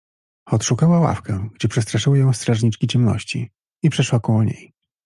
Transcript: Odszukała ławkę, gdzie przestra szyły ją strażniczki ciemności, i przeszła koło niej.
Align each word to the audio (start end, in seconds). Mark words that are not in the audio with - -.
Odszukała 0.51 0.99
ławkę, 0.99 1.49
gdzie 1.53 1.67
przestra 1.67 1.99
szyły 1.99 2.19
ją 2.19 2.33
strażniczki 2.33 2.87
ciemności, 2.87 3.51
i 3.83 3.89
przeszła 3.89 4.19
koło 4.19 4.43
niej. 4.43 4.73